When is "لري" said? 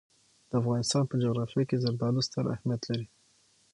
2.89-3.07